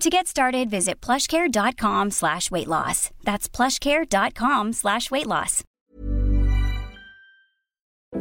[0.00, 3.10] To get started, visit plushcare.com slash weight loss.
[3.24, 5.64] That's plushcare.com slash weight loss.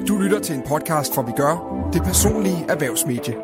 [0.08, 3.36] Du lytter til en podcast fra Vi Gør, det personlige erhvervsmedie.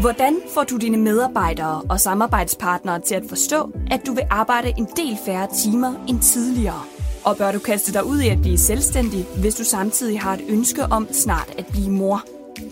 [0.00, 4.88] Hvordan får du dine medarbejdere og samarbejdspartnere til at forstå, at du vil arbejde en
[4.96, 6.99] del færre timer end tidligere?
[7.30, 10.44] Og bør du kaste dig ud i at blive selvstændig, hvis du samtidig har et
[10.48, 12.24] ønske om snart at blive mor?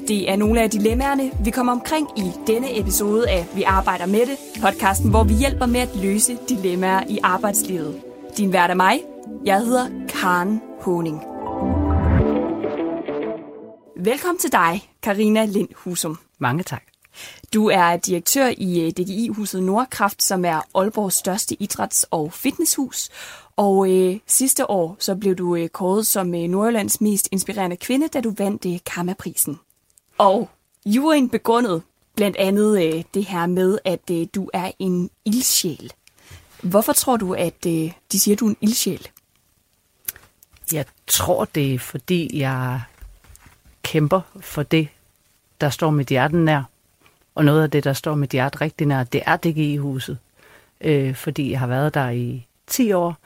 [0.08, 4.20] Det er nogle af dilemmaerne, vi kommer omkring i denne episode af Vi arbejder med
[4.20, 8.00] det, podcasten, hvor vi hjælper med at løse dilemmaer i arbejdslivet.
[8.36, 9.00] Din vært er mig.
[9.44, 11.20] Jeg hedder Karen Honing.
[14.04, 16.18] Velkommen til dig, Karina Lind Husum.
[16.38, 16.82] Mange tak.
[17.54, 23.10] Du er direktør i øh, DGI-huset Nordkraft, som er Aalborgs største idræts- og fitnesshus.
[23.58, 28.08] Og øh, sidste år så blev du øh, kåret som øh, Nordjyllands mest inspirerende kvinde,
[28.08, 29.60] da du vandt øh, Kammerprisen.
[30.18, 30.50] Og
[30.86, 31.82] juryen begrundet
[32.14, 35.92] blandt andet øh, det her med, at øh, du er en ildsjæl.
[36.62, 39.08] Hvorfor tror du, at øh, de siger, at du er en ildsjæl?
[40.72, 42.80] Jeg tror, det er, fordi jeg
[43.82, 44.88] kæmper for det,
[45.60, 46.62] der står mit hjerte nær.
[47.34, 50.18] Og noget af det, der står mit hjerte rigtig nær, det er DGI-huset.
[50.80, 53.16] Øh, fordi jeg har været der i 10 år,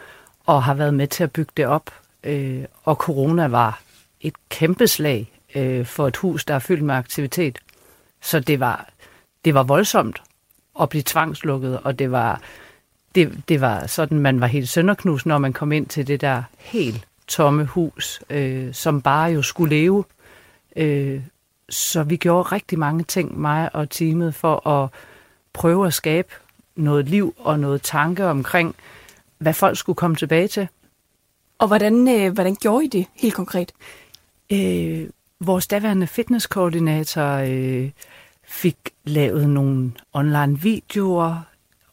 [0.53, 1.91] og har været med til at bygge det op.
[2.25, 3.81] Øh, og corona var
[4.21, 7.59] et kæmpe slag øh, for et hus, der er fyldt med aktivitet.
[8.23, 8.89] Så det var,
[9.45, 10.23] det var voldsomt
[10.81, 12.41] at blive tvangslukket, og det var,
[13.15, 16.43] det, det var sådan, man var helt sønderknus, når man kom ind til det der
[16.59, 20.05] helt tomme hus, øh, som bare jo skulle leve.
[20.77, 21.21] Øh,
[21.69, 24.89] så vi gjorde rigtig mange ting, mig og teamet, for at
[25.53, 26.29] prøve at skabe
[26.77, 28.75] noget liv og noget tanke omkring,
[29.43, 30.69] hvad folk skulle komme tilbage til.
[31.59, 33.73] Og hvordan, øh, hvordan gjorde I det helt konkret?
[34.53, 35.09] Øh,
[35.41, 37.91] vores daværende fitnesskoordinator øh,
[38.45, 41.43] fik lavet nogle online videoer,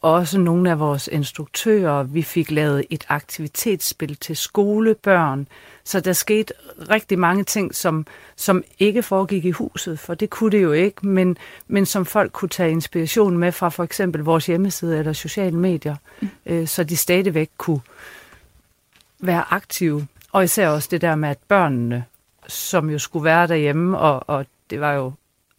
[0.00, 2.02] også nogle af vores instruktører.
[2.02, 5.46] Vi fik lavet et aktivitetsspil til skolebørn.
[5.84, 6.54] Så der skete
[6.90, 8.06] rigtig mange ting, som,
[8.36, 11.36] som ikke foregik i huset, for det kunne det jo ikke, men,
[11.68, 15.96] men som folk kunne tage inspiration med fra for eksempel vores hjemmeside eller sociale medier,
[16.20, 16.28] mm.
[16.46, 17.80] øh, så de stadigvæk kunne
[19.20, 20.06] være aktive.
[20.32, 22.04] Og især også det der med, at børnene,
[22.46, 25.12] som jo skulle være derhjemme, og, og det var jo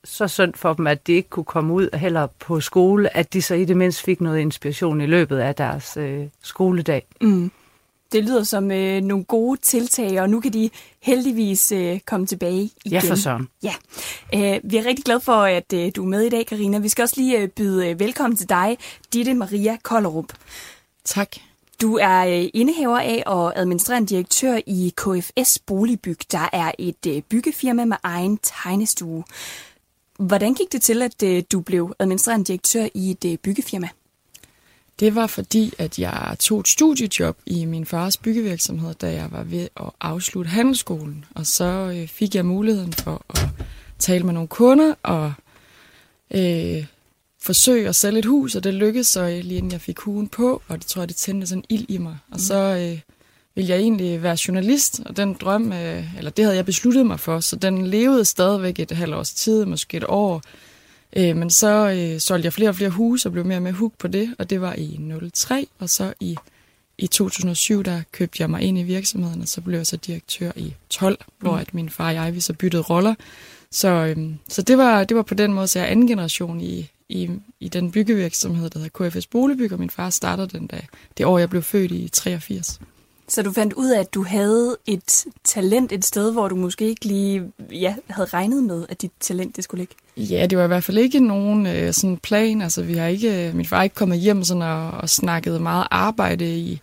[0.03, 3.41] så synd for dem, at de ikke kunne komme ud heller på skole, at de
[3.41, 7.05] så i det mindste fik noget inspiration i løbet af deres øh, skoledag.
[7.21, 7.51] Mm.
[8.11, 10.69] Det lyder som øh, nogle gode tiltag, og nu kan de
[11.01, 12.91] heldigvis øh, komme tilbage igen.
[12.91, 13.47] Ja, for sådan.
[13.63, 13.73] Ja.
[14.33, 16.77] Øh, vi er rigtig glade for, at øh, du er med i dag, Karina.
[16.77, 18.77] Vi skal også lige øh, byde øh, velkommen til dig,
[19.13, 20.33] Ditte Maria Kollerup.
[21.05, 21.29] Tak.
[21.81, 27.21] Du er øh, indehaver af og administrerende direktør i KFS Boligbyg, der er et øh,
[27.21, 29.23] byggefirma med egen tegnestue.
[30.21, 33.89] Hvordan gik det til, at øh, du blev administrerende direktør i et øh, byggefirma?
[34.99, 39.43] Det var fordi, at jeg tog et studiejob i min fars byggevirksomhed, da jeg var
[39.43, 41.25] ved at afslutte handelsskolen.
[41.35, 43.49] Og så øh, fik jeg muligheden for at
[43.99, 45.33] tale med nogle kunder og
[46.31, 46.85] øh,
[47.41, 50.61] forsøge at sælge et hus, og det lykkedes så lige inden jeg fik hugen på,
[50.67, 52.17] og det tror jeg, det tændte sådan ild i mig.
[52.31, 52.99] Og så øh,
[53.55, 57.19] ville jeg egentlig være journalist, og den drøm, øh, eller det havde jeg besluttet mig
[57.19, 60.41] for, så den levede stadigvæk et halvt års tid, måske et år.
[61.15, 63.73] Øh, men så øh, solgte jeg flere og flere huse og blev mere og mere
[63.73, 64.99] hooked på det, og det var i
[65.33, 66.35] 03, og så i,
[66.97, 70.51] i 2007, der købte jeg mig ind i virksomheden, og så blev jeg så direktør
[70.55, 71.33] i 12, mm.
[71.39, 73.15] hvor at min far og jeg, vi så byttede roller.
[73.71, 76.61] Så, øh, så det, var, det var på den måde, så jeg er anden generation
[76.61, 80.87] i, i, i den byggevirksomhed, der hedder KFS Boligbyg, og min far startede den dag,
[81.17, 82.79] det år, jeg blev født i 83.
[83.31, 86.87] Så du fandt ud af, at du havde et talent et sted, hvor du måske
[86.87, 89.95] ikke lige ja, havde regnet med, at dit talent det skulle ligge?
[90.35, 92.61] Ja, det var i hvert fald ikke nogen øh, sådan plan.
[92.61, 95.87] Altså, vi har ikke, min far er ikke kommet hjem sådan og, og snakket meget
[95.91, 96.81] arbejde i,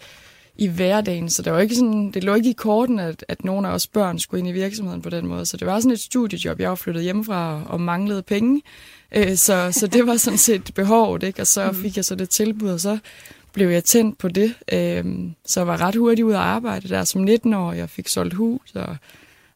[0.57, 3.65] i hverdagen, så det, var ikke sådan, det lå ikke i korten, at, at nogen
[3.65, 5.47] af os børn skulle ind i virksomheden på den måde.
[5.47, 6.61] Så det var sådan et studiejob.
[6.61, 8.63] Jeg var flyttet hjemmefra og, manglede penge,
[9.17, 11.41] øh, så, så det var sådan set behovet, ikke?
[11.41, 11.83] og så mm.
[11.83, 12.99] fik jeg så det tilbud, og så
[13.59, 14.55] blev jeg tændt på det.
[14.73, 15.05] Øh,
[15.47, 17.73] så jeg var ret hurtigt ud at arbejde der som 19 år.
[17.73, 18.97] Jeg fik solgt hus og,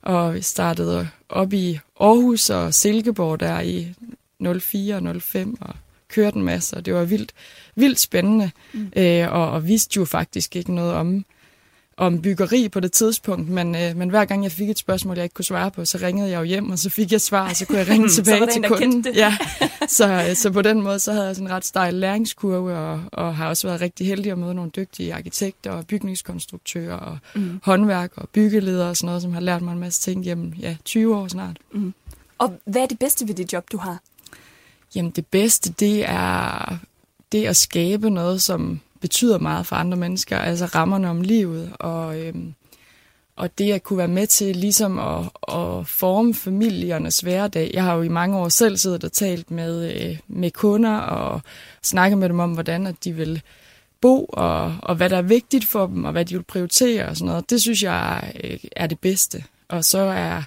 [0.03, 3.95] og startede op i Aarhus og Silkeborg der i
[4.61, 5.75] 04 og 05 og
[6.09, 7.33] kørte en masse, og det var vildt,
[7.75, 8.93] vildt spændende, mm.
[8.97, 11.25] øh, og, og vidste jo faktisk ikke noget om,
[11.97, 15.25] om byggeri på det tidspunkt, men, øh, men hver gang jeg fik et spørgsmål, jeg
[15.25, 17.57] ikke kunne svare på, så ringede jeg jo hjem, og så fik jeg svar, og
[17.57, 19.07] så kunne jeg ringe tilbage til kunden.
[19.15, 19.37] Ja,
[19.89, 23.03] så, øh, så på den måde, så havde jeg sådan en ret stejl læringskurve, og,
[23.13, 27.61] og har også været rigtig heldig at møde nogle dygtige arkitekter og bygningskonstruktører og mm.
[27.63, 30.77] håndværk og byggeledere og sådan noget, som har lært mig en masse ting gennem ja,
[30.85, 31.57] 20 år snart.
[31.73, 31.95] Mm.
[32.39, 33.99] Og hvad er det bedste ved det job, du har?
[34.95, 36.79] Jamen det bedste, det er
[37.33, 42.21] det at skabe noget, som betyder meget for andre mennesker, altså rammerne om livet, og,
[42.21, 42.55] øhm,
[43.37, 47.71] og det at kunne være med til ligesom at, at forme familiernes hverdag.
[47.75, 51.41] Jeg har jo i mange år selv siddet og talt med, øh, med kunder og
[51.83, 53.43] snakket med dem om, hvordan at de vil
[54.01, 57.17] bo, og, og hvad der er vigtigt for dem, og hvad de vil prioritere og
[57.17, 57.51] sådan noget.
[57.51, 59.45] Det synes jeg øh, er det bedste.
[59.69, 60.43] Og så er,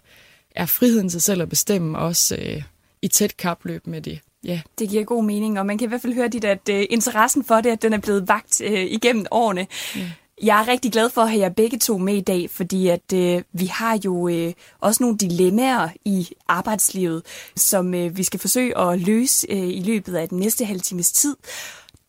[0.56, 2.63] er friheden til selv at bestemme også øh,
[3.02, 4.19] i tæt kapløb med det.
[4.45, 4.62] Ja.
[4.80, 7.44] Det giver god mening, og man kan i hvert fald høre dit, at uh, interessen
[7.44, 9.68] for det, at den er blevet vagt uh, igennem årene.
[9.95, 10.12] Ja.
[10.44, 13.13] Jeg er rigtig glad for at have jer begge to med i dag, fordi at
[13.13, 17.24] uh, vi har jo uh, også nogle dilemmaer i arbejdslivet,
[17.56, 21.12] som uh, vi skal forsøge at løse uh, i løbet af den næste halve times
[21.12, 21.36] tid.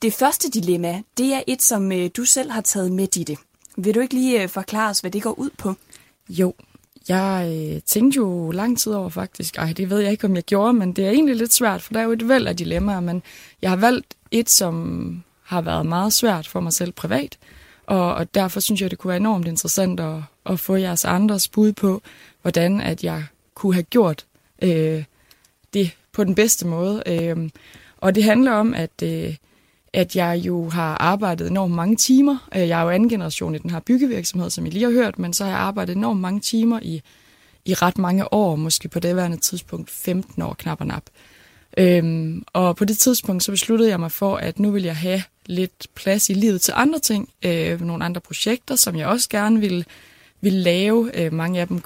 [0.03, 3.39] Det første dilemma, det er et, som uh, du selv har taget med, i det.
[3.77, 5.75] Vil du ikke lige uh, forklare os, hvad det går ud på?
[6.29, 6.55] Jo,
[7.09, 9.59] jeg øh, tænkte jo lang tid over faktisk.
[9.59, 11.93] Ej, det ved jeg ikke, om jeg gjorde, men det er egentlig lidt svært, for
[11.93, 13.01] der er jo et væld af dilemmaer.
[13.01, 13.23] Men
[13.63, 17.39] jeg har valgt et, som har været meget svært for mig selv privat.
[17.87, 21.49] Og, og derfor synes jeg, det kunne være enormt interessant at, at få jeres andres
[21.49, 22.03] bud på,
[22.43, 23.25] hvordan at jeg
[23.55, 24.27] kunne have gjort
[24.63, 25.05] øh,
[25.75, 27.03] det på den bedste måde.
[27.07, 27.51] Øh,
[27.97, 29.37] og det handler om, at øh,
[29.97, 32.49] at jeg jo har arbejdet enormt mange timer.
[32.57, 35.19] Øh, jeg er jo anden generation i den her byggevirksomhed, som I lige har hørt,
[35.19, 37.03] men så har jeg arbejdet enormt mange timer i,
[37.65, 41.03] i ret mange år, måske på det tidspunkt 15 år, knap og nap.
[41.79, 45.23] Øhm, og på det tidspunkt så besluttede jeg mig for, at nu vil jeg have
[45.47, 49.61] lidt plads i livet til andre ting, øh, nogle andre projekter, som jeg også gerne
[49.61, 49.87] vil,
[50.41, 51.11] vil lave.
[51.15, 51.81] Øh, mange af dem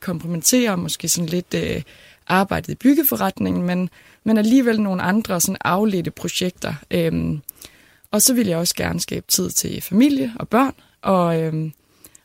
[0.00, 1.82] komplementerer måske sådan lidt øh,
[2.26, 3.90] arbejdet i byggeforretningen, men
[4.24, 6.74] men alligevel nogle andre sådan afledte projekter.
[6.90, 7.40] Øhm,
[8.10, 11.72] og så ville jeg også gerne skabe tid til familie og børn, og, øhm,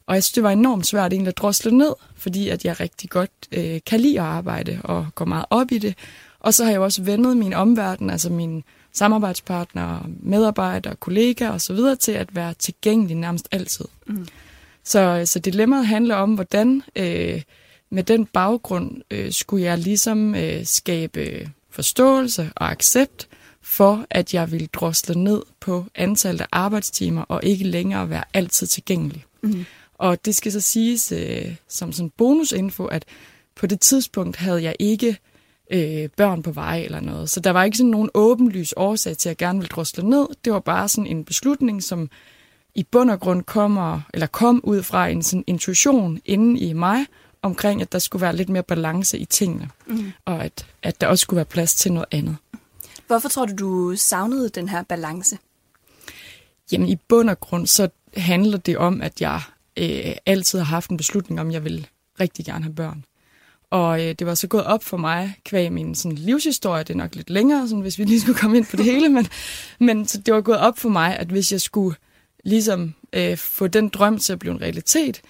[0.08, 3.10] og jeg synes, det var enormt svært egentlig at drosle ned, fordi at jeg rigtig
[3.10, 5.96] godt øh, kan lide at arbejde og går meget op i det.
[6.40, 8.64] Og så har jeg også vendet min omverden, altså mine
[8.94, 11.78] samarbejdspartnere, medarbejdere, kollegaer osv.
[12.00, 13.86] til at være tilgængelig nærmest altid.
[14.08, 14.28] Mm.
[14.84, 17.42] Så, så dilemmaet handler om, hvordan øh,
[17.90, 21.50] med den baggrund øh, skulle jeg ligesom øh, skabe
[21.80, 23.28] forståelse og accept
[23.62, 28.68] for, at jeg vil drosle ned på antallet af arbejdstimer og ikke længere være altid
[28.68, 29.26] tilgængelig.
[29.42, 29.66] Mm.
[29.98, 33.06] Og det skal så siges øh, som sådan bonusinfo, at
[33.56, 35.18] på det tidspunkt havde jeg ikke
[35.72, 37.30] øh, børn på vej eller noget.
[37.30, 40.28] Så der var ikke sådan nogen åbenlys årsag til, at jeg gerne ville drosle ned.
[40.46, 42.10] Det var bare sådan en beslutning, som
[42.76, 47.06] i bund og grund kommer, eller kom ud fra en sådan intuition inde i mig,
[47.42, 50.12] omkring, at der skulle være lidt mere balance i tingene, mm.
[50.26, 52.38] og at, at der også skulle være plads til noget andet.
[53.08, 55.38] Hvorfor tror du, du savnede den her balance?
[56.72, 59.42] Jamen i bund og grund, så handler det om, at jeg
[59.78, 61.88] øh, altid har haft en beslutning om, at jeg vil
[62.20, 63.06] rigtig gerne have børn.
[63.70, 66.98] Og øh, det var så gået op for mig, kvæg min sådan, livshistorie, det er
[66.98, 69.28] nok lidt længere, sådan, hvis vi lige skulle komme ind på det hele, men,
[69.80, 71.96] men så det var gået op for mig, at hvis jeg skulle
[72.44, 75.22] ligesom øh, få den drøm til at blive en realitet,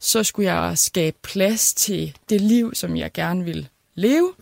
[0.00, 4.32] så skulle jeg skabe plads til det liv, som jeg gerne vil leve,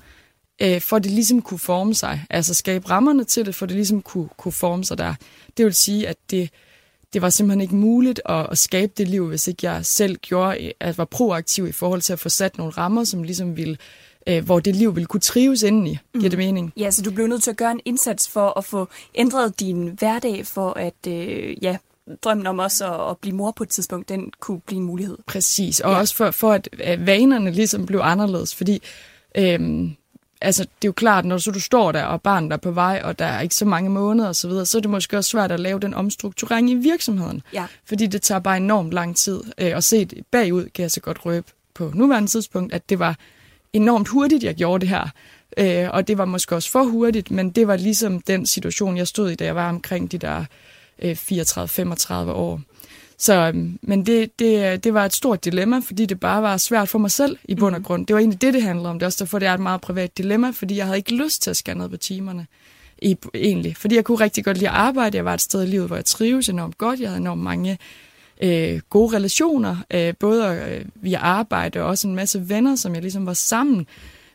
[0.62, 2.24] øh, for det ligesom kunne forme sig.
[2.30, 5.14] Altså skabe rammerne til det, for det ligesom kunne, kunne forme sig der.
[5.56, 6.50] Det vil sige, at det,
[7.12, 10.72] det var simpelthen ikke muligt at, at skabe det liv, hvis ikke jeg selv gjorde,
[10.80, 13.76] at var proaktiv i forhold til at få sat nogle rammer, som ligesom ville
[14.26, 15.98] øh, hvor det liv ville kunne trives indeni.
[16.12, 16.30] Giver mm.
[16.30, 16.72] det mening?
[16.76, 19.88] Ja, så du blev nødt til at gøre en indsats for at få ændret din
[19.98, 21.76] hverdag, for at øh, ja,
[22.22, 25.18] drømmen om også at, at blive mor på et tidspunkt, den kunne blive en mulighed.
[25.26, 25.98] Præcis, og ja.
[25.98, 28.82] også for, for at, at vanerne ligesom blev anderledes, fordi
[29.34, 29.96] øhm,
[30.40, 33.00] altså, det er jo klart, når så du står der, og barnet er på vej,
[33.04, 35.30] og der er ikke så mange måneder osv., så, videre, så er det måske også
[35.30, 37.42] svært at lave den omstrukturering i virksomheden.
[37.52, 37.66] Ja.
[37.84, 39.40] Fordi det tager bare enormt lang tid.
[39.58, 43.16] Øh, og set bagud kan jeg så godt røbe på nuværende tidspunkt, at det var
[43.72, 45.08] enormt hurtigt, jeg gjorde det her.
[45.58, 49.06] Øh, og det var måske også for hurtigt, men det var ligesom den situation, jeg
[49.06, 50.44] stod i, da jeg var omkring de der
[51.02, 52.60] 34-35 år.
[53.18, 56.88] Så, øhm, men det, det, det var et stort dilemma, fordi det bare var svært
[56.88, 58.06] for mig selv i bund og grund.
[58.06, 58.98] Det var egentlig det, det handlede om.
[58.98, 61.42] Det er også derfor, det er et meget privat dilemma, fordi jeg havde ikke lyst
[61.42, 62.46] til at skære ned på timerne.
[63.02, 63.76] I, egentlig.
[63.76, 65.16] Fordi jeg kunne rigtig godt lide at arbejde.
[65.16, 67.00] Jeg var et sted i livet, hvor jeg trives enormt godt.
[67.00, 67.78] Jeg havde enormt mange
[68.42, 73.02] øh, gode relationer, øh, både øh, via arbejde og også en masse venner, som jeg
[73.02, 73.86] ligesom var sammen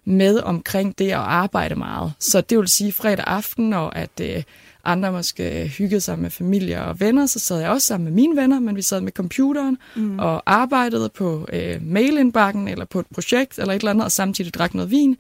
[0.06, 2.14] med omkring det at arbejde meget.
[2.20, 4.44] Så det vil sige fredag aften, og at øh,
[4.84, 8.42] andre måske hyggede sig med familie og venner, så sad jeg også sammen med mine
[8.42, 10.20] venner, men vi sad med computeren mm.
[10.20, 14.54] og arbejdede på øh, mailindbakken eller på et projekt eller et eller andet, og samtidig
[14.54, 15.18] drak noget vin.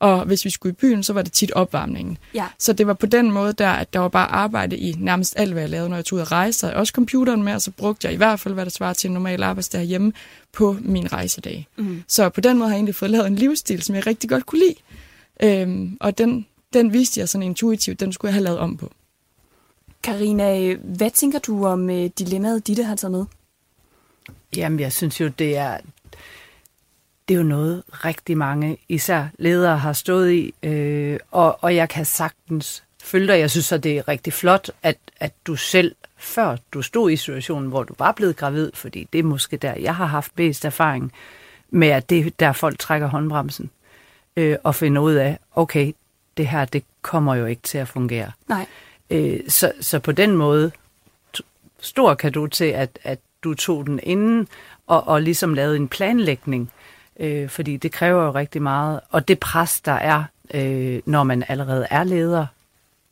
[0.00, 2.18] Og hvis vi skulle i byen, så var det tit opvarmningen.
[2.34, 2.46] Ja.
[2.58, 5.52] Så det var på den måde der, at der var bare arbejde i nærmest alt,
[5.52, 6.66] hvad jeg lavede, når jeg tog ud at rejse.
[6.66, 9.08] Jeg også computeren med, og så brugte jeg i hvert fald, hvad der svarer til
[9.08, 10.12] en normal arbejdsdag hjemme
[10.52, 11.66] på min rejsedag.
[11.76, 12.02] Mm.
[12.08, 14.46] Så på den måde har jeg egentlig fået lavet en livsstil, som jeg rigtig godt
[14.46, 14.74] kunne lide.
[15.42, 18.92] Øhm, og den, den viste jeg sådan intuitivt, den skulle jeg have lavet om på.
[20.02, 23.24] Karina, hvad tænker du om øh, dilemmaet, Ditte har taget med?
[24.56, 25.78] Jamen, jeg synes jo, det er,
[27.28, 31.88] det er jo noget rigtig mange, især ledere, har stået i, øh, og, og jeg
[31.88, 33.38] kan sagtens følge dig.
[33.38, 37.16] Jeg synes, at det er rigtig flot, at, at du selv, før du stod i
[37.16, 40.64] situationen, hvor du var blevet gravid, fordi det er måske der, jeg har haft bedst
[40.64, 41.12] erfaring
[41.70, 43.70] med, at det er der folk trækker håndbremsen,
[44.36, 45.92] øh, og finder ud af, okay,
[46.36, 48.32] det her, det kommer jo ikke til at fungere.
[48.48, 48.66] Nej.
[49.10, 50.70] Øh, så, så på den måde,
[51.80, 54.48] stor kado til, at, at du tog den inden,
[54.86, 56.72] og, og ligesom lavede en planlægning,
[57.20, 59.00] øh, fordi det kræver jo rigtig meget.
[59.10, 60.24] Og det pres, der er,
[60.54, 62.46] øh, når man allerede er leder,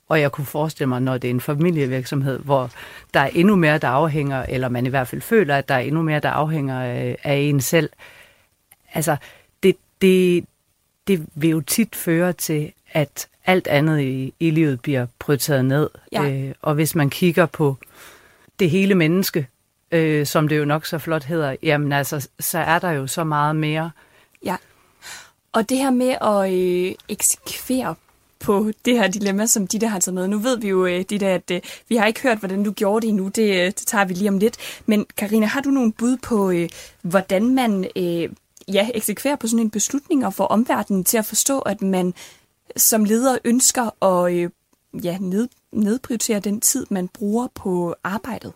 [0.09, 2.71] og jeg kunne forestille mig, når det er en familievirksomhed, hvor
[3.15, 5.79] der er endnu mere, der afhænger, eller man i hvert fald føler, at der er
[5.79, 7.91] endnu mere, der afhænger øh, af en selv.
[8.95, 9.17] Altså,
[9.63, 10.45] det, det,
[11.07, 15.91] det vil jo tit føre til, at alt andet i, i livet bliver prioriteret ned.
[16.13, 16.31] Ja.
[16.31, 17.77] Øh, og hvis man kigger på
[18.61, 19.49] det hele menneske,
[19.93, 23.25] øh, som det jo nok så flot hedder, jamen altså, så er der jo så
[23.25, 23.91] meget mere.
[24.45, 24.57] Ja.
[25.53, 27.95] Og det her med at øh, eksekvere
[28.41, 30.29] på det her dilemma, som Ditte har taget med.
[30.29, 33.03] Nu ved vi jo, øh, Ditte, at øh, vi har ikke hørt, hvordan du gjorde
[33.03, 33.29] det endnu.
[33.29, 34.57] Det, øh, det tager vi lige om lidt.
[34.87, 36.69] Men Karina, har du nogle bud på, øh,
[37.03, 38.29] hvordan man øh,
[38.69, 42.15] ja, eksekverer på sådan en beslutning og får omverdenen til at forstå, at man
[42.77, 44.51] som leder ønsker at øh,
[45.05, 48.53] ja, ned, nedprioritere den tid, man bruger på arbejdet?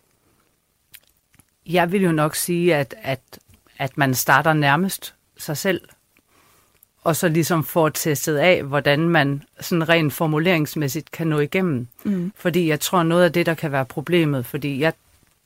[1.65, 3.39] Jeg vil jo nok sige, at, at,
[3.77, 5.81] at man starter nærmest sig selv,
[7.03, 11.87] og så ligesom får testet af, hvordan man sådan rent formuleringsmæssigt kan nå igennem.
[12.03, 12.33] Mm.
[12.35, 14.93] Fordi jeg tror, noget af det, der kan være problemet, fordi jeg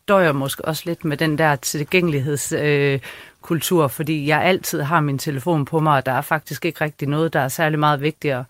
[0.07, 5.65] døjer måske også lidt med den der tilgængelighedskultur, øh, fordi jeg altid har min telefon
[5.65, 8.45] på mig, og der er faktisk ikke rigtig noget, der er særlig meget vigtigere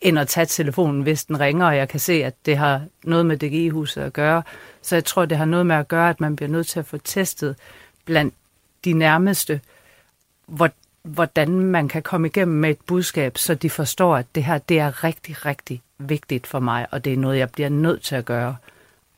[0.00, 3.26] end at tage telefonen, hvis den ringer, og jeg kan se, at det har noget
[3.26, 4.42] med DGI-huset at gøre.
[4.82, 6.86] Så jeg tror, det har noget med at gøre, at man bliver nødt til at
[6.86, 7.56] få testet
[8.04, 8.34] blandt
[8.84, 9.60] de nærmeste,
[11.02, 14.78] hvordan man kan komme igennem med et budskab, så de forstår, at det her det
[14.78, 18.24] er rigtig, rigtig vigtigt for mig, og det er noget, jeg bliver nødt til at
[18.24, 18.56] gøre.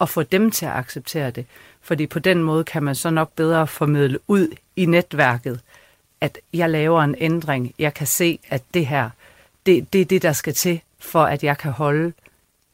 [0.01, 1.47] Og få dem til at acceptere det.
[1.81, 5.61] Fordi på den måde kan man så nok bedre formidle ud i netværket,
[6.21, 7.75] at jeg laver en ændring.
[7.79, 9.11] Jeg kan se, at det her,
[9.67, 12.13] det, det er det, der skal til, for at jeg kan holde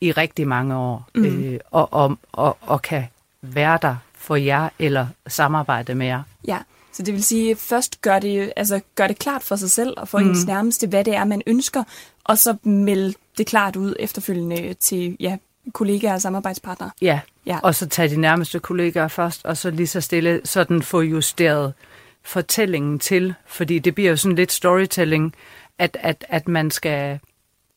[0.00, 1.24] i rigtig mange år, mm.
[1.24, 3.04] øh, og, og, og, og kan
[3.42, 6.22] være der for jer, eller samarbejde med jer.
[6.48, 6.58] Ja,
[6.92, 10.08] så det vil sige, først gør det, altså, gør det klart for sig selv, og
[10.08, 10.30] for mm.
[10.30, 11.84] ens nærmeste, hvad det er, man ønsker,
[12.24, 15.36] og så melde det klart ud efterfølgende til ja,
[15.72, 16.90] kollegaer og samarbejdspartnere.
[17.00, 17.20] Ja.
[17.46, 17.58] Ja.
[17.62, 21.74] og så tage de nærmeste kollegaer først, og så lige så stille sådan få justeret
[22.22, 25.34] fortællingen til, fordi det bliver jo sådan lidt storytelling,
[25.78, 27.18] at, at, at man skal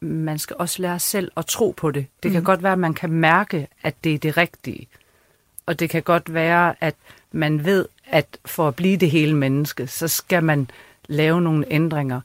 [0.02, 2.06] man skal også lære selv at tro på det.
[2.24, 4.88] Det kan godt være, at man kan mærke, at det er det rigtige.
[5.66, 6.96] Og det kan godt være, at
[7.32, 10.70] man ved, at for at blive det hele menneske, så skal man
[11.08, 12.22] lave nogle ændringer.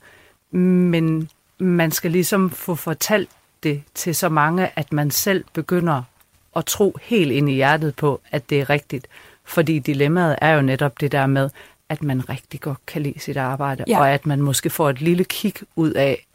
[0.57, 1.29] Men
[1.59, 3.31] man skal ligesom få fortalt
[3.65, 6.03] det til så mange, at man selv begynder
[6.57, 9.07] at tro helt ind i hjertet på, at det er rigtigt.
[9.45, 11.51] Fordi dilemmaet er jo netop det der med,
[11.89, 13.99] at man rigtig godt kan lide sit arbejde, Ja.
[13.99, 16.27] og at man måske får et lille kig ud af,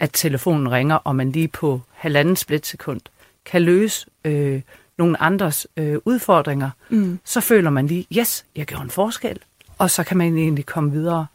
[0.00, 3.00] at telefonen ringer, og man lige på halvanden splitsekund
[3.44, 4.60] kan løse øh,
[4.98, 7.18] nogle andres øh, udfordringer, mm.
[7.24, 9.38] så føler man lige, yes, jeg gjorde en forskel,
[9.78, 11.26] og så kan man egentlig komme videre.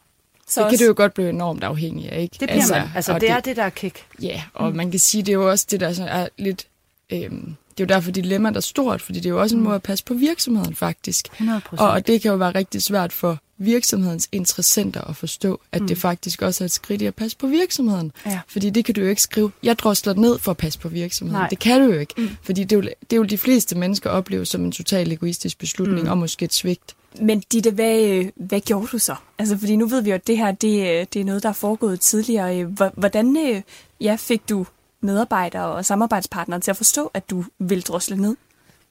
[0.47, 2.37] Så det kan det jo godt blive enormt afhængig af, ikke?
[2.39, 2.89] Det bliver altså, man.
[2.95, 4.05] Altså, det, det er det, der er kick.
[4.21, 4.77] Ja, og mm.
[4.77, 6.67] man kan sige, det er jo også det, der er lidt...
[7.09, 9.65] Øhm, det er jo derfor, dilemmaet er stort, fordi det er jo også en mm.
[9.65, 11.27] måde at passe på virksomheden, faktisk.
[11.27, 11.41] 100%.
[11.71, 15.87] Og, og det kan jo være rigtig svært for virksomhedens interessenter at forstå, at mm.
[15.87, 18.11] det faktisk også er et skridt i at passe på virksomheden.
[18.25, 18.39] Ja.
[18.47, 21.41] Fordi det kan du jo ikke skrive, jeg drosler ned for at passe på virksomheden.
[21.41, 21.49] Nej.
[21.49, 22.13] Det kan du jo ikke.
[22.17, 22.29] Mm.
[22.41, 25.57] Fordi det er, jo, det er jo de fleste mennesker oplever som en total egoistisk
[25.57, 26.09] beslutning, mm.
[26.09, 26.95] og måske et svigt.
[27.21, 29.15] Men Ditte, hvad, hvad gjorde du så?
[29.37, 31.53] Altså, fordi nu ved vi jo, at det her det, det er noget, der er
[31.53, 32.63] foregået tidligere.
[32.93, 33.61] Hvordan øh,
[34.01, 34.65] ja, fik du
[35.01, 38.35] medarbejdere og samarbejdspartnere til at forstå, at du vil drosle ned?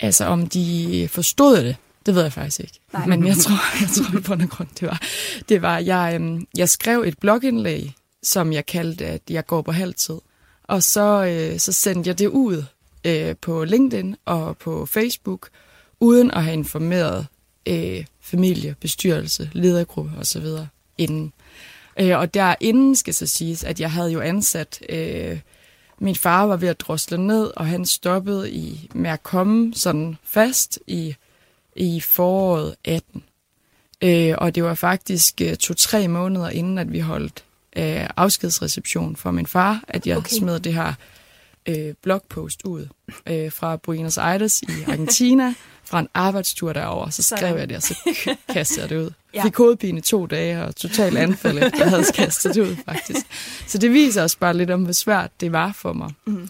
[0.01, 2.81] Altså, om de forstod det, det ved jeg faktisk ikke.
[2.93, 3.07] Nej.
[3.07, 5.03] Men jeg tror, jeg tror på en grund, det var,
[5.49, 9.73] det var jeg, øhm, jeg skrev et blogindlæg, som jeg kaldte, at jeg går på
[9.73, 10.19] halvtid.
[10.65, 12.65] Og så, øh, så sendte jeg det ud
[13.05, 15.49] øh, på LinkedIn og på Facebook,
[16.01, 17.27] uden at have informeret
[17.67, 20.47] øh, familie, bestyrelse, ledergruppe osv.
[20.99, 21.33] inden.
[22.01, 24.83] Øh, og derinde skal så siges, at jeg havde jo ansat...
[24.89, 25.39] Øh,
[25.99, 30.17] min far var ved at drosle ned, og han stoppede i, med at komme sådan
[30.25, 31.17] fast i,
[31.77, 33.23] i foråret 18.
[34.03, 37.45] Øh, og det var faktisk øh, to-tre måneder inden, at vi holdt
[37.77, 40.37] øh, afskedsreception for min far, at jeg okay.
[40.37, 40.95] smed det her
[41.69, 42.87] øh, blogpost ud
[43.27, 45.55] øh, fra Buenos Aires i Argentina,
[45.87, 47.11] fra en arbejdstur derover.
[47.11, 47.59] Så skrev Sådan.
[47.59, 47.95] jeg det, og så
[48.55, 49.11] kastede jeg det ud.
[49.35, 49.45] Ja.
[49.45, 53.27] Fik hovedpine i to dage, og totalt anfald, efter jeg havde kastet det ud, faktisk.
[53.67, 56.11] Så det viser også bare lidt om, hvor svært det var for mig.
[56.27, 56.49] Mm.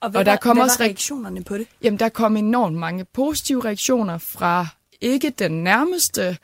[0.00, 1.66] Og, hvad og der kom hvad også var reaktionerne på det?
[1.82, 4.66] Jamen, der kom enormt mange positive reaktioner fra
[5.00, 6.36] ikke den nærmeste,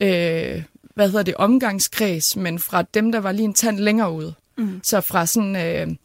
[0.00, 0.62] øh,
[0.94, 4.34] hvad hedder det, omgangskreds, men fra dem, der var lige en tand længere ude.
[4.58, 4.80] Mm.
[4.82, 5.56] Så fra sådan...
[5.56, 5.96] Øh,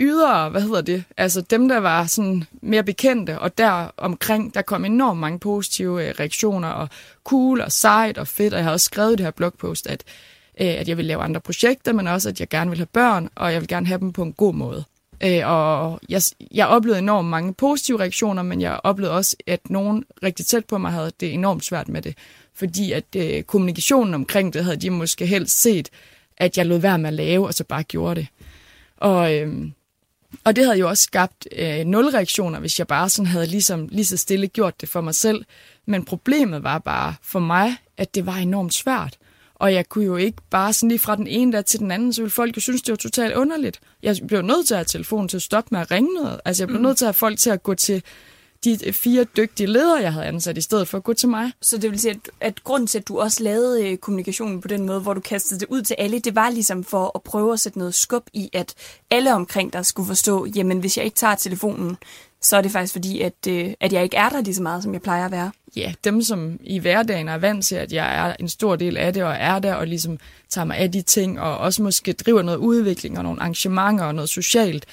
[0.00, 4.62] ydre, hvad hedder det, altså dem, der var sådan mere bekendte, og der omkring, der
[4.62, 6.88] kom enormt mange positive øh, reaktioner, og
[7.24, 10.04] cool og sejt og fedt, og jeg har også skrevet i det her blogpost, at,
[10.60, 13.28] øh, at jeg vil lave andre projekter, men også, at jeg gerne vil have børn,
[13.34, 14.84] og jeg vil gerne have dem på en god måde.
[15.24, 16.22] Øh, og jeg,
[16.54, 20.78] jeg oplevede enormt mange positive reaktioner, men jeg oplevede også, at nogen rigtig tæt på
[20.78, 22.14] mig havde det enormt svært med det,
[22.54, 25.88] fordi at øh, kommunikationen omkring det havde de måske helst set,
[26.36, 28.28] at jeg lod være med at lave, og så bare gjorde det.
[28.96, 29.70] Og, øh,
[30.44, 33.88] og det havde jo også skabt øh, nul reaktioner, hvis jeg bare sådan havde ligesom,
[33.90, 35.44] lige så stille gjort det for mig selv.
[35.86, 39.18] Men problemet var bare for mig, at det var enormt svært.
[39.54, 42.12] Og jeg kunne jo ikke bare sådan lige fra den ene dag til den anden,
[42.12, 43.80] så ville folk jo synes, det var totalt underligt.
[44.02, 46.40] Jeg blev nødt til at have telefonen til at stoppe med at ringe noget.
[46.44, 46.86] Altså jeg blev mm.
[46.86, 48.02] nødt til at have folk til at gå til
[48.64, 51.52] de fire dygtige ledere, jeg havde ansat, i stedet for at gå til mig.
[51.62, 54.68] Så det vil sige, at, at grunden til, at du også lavede øh, kommunikationen på
[54.68, 57.52] den måde, hvor du kastede det ud til alle, det var ligesom for at prøve
[57.52, 58.74] at sætte noget skub i, at
[59.10, 61.96] alle omkring dig skulle forstå, jamen hvis jeg ikke tager telefonen,
[62.40, 64.82] så er det faktisk fordi, at, øh, at jeg ikke er der lige så meget,
[64.82, 65.50] som jeg plejer at være.
[65.76, 69.12] Ja, dem som i hverdagen er vant til, at jeg er en stor del af
[69.12, 70.18] det, og er der, og ligesom
[70.48, 74.14] tager mig af de ting, og også måske driver noget udvikling og nogle arrangementer og
[74.14, 74.86] noget socialt,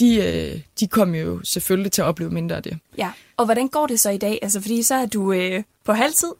[0.00, 2.78] de, øh, de kom jo selvfølgelig til at opleve mindre af det.
[2.98, 4.38] Ja, og hvordan går det så i dag?
[4.42, 6.32] Altså, fordi så er du øh, på halvtid.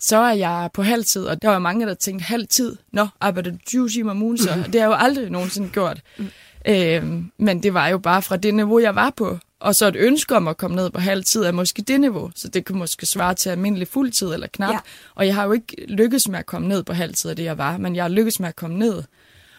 [0.00, 2.76] Så er jeg på halvtid, og der var mange, der tænkte, halvtid?
[2.92, 4.62] Nå, arbejder du 20 timer om ugen, så mm.
[4.62, 6.00] det har jeg jo aldrig nogensinde gjort.
[6.18, 6.26] Mm.
[6.68, 9.38] Øhm, men det var jo bare fra det niveau, jeg var på.
[9.60, 12.48] Og så et ønske om at komme ned på halvtid er måske det niveau, så
[12.48, 14.72] det kan måske svare til almindelig fuldtid eller knap.
[14.72, 14.78] Ja.
[15.14, 17.58] Og jeg har jo ikke lykkes med at komme ned på halvtid af det, jeg
[17.58, 19.02] var, men jeg har lykkes med at komme ned.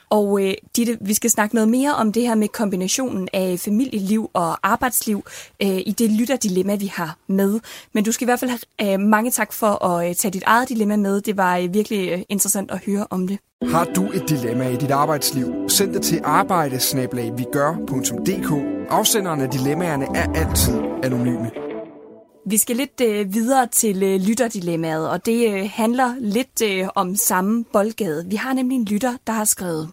[0.10, 4.30] Og øh, Ditte, vi skal snakke noget mere om det her med kombinationen af familieliv
[4.34, 5.24] og arbejdsliv
[5.62, 7.60] øh, i det lytterdilemma, vi har med.
[7.94, 10.44] Men du skal i hvert fald have øh, mange tak for at øh, tage dit
[10.46, 11.22] eget dilemma med.
[11.22, 13.40] Det var øh, virkelig øh, interessant at høre om det.
[13.64, 15.70] Har du et dilemma i dit arbejdsliv?
[15.70, 18.52] Send det til arbejdesnablag.dk.
[18.90, 21.65] Afsenderne af dilemmaerne er altid anonyme.
[22.48, 27.16] Vi skal lidt øh, videre til øh, lytterdilemmaet, og det øh, handler lidt øh, om
[27.16, 28.26] samme boldgade.
[28.28, 29.92] Vi har nemlig en lytter, der har skrevet.